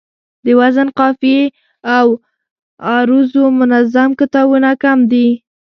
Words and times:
د 0.45 0.47
وزن، 0.59 0.87
قافیې 0.99 1.41
او 1.97 2.07
عروضو 2.93 3.43
منظم 3.59 4.09
کتابونه 4.19 4.69
کم 4.83 4.99
دي 5.11 5.27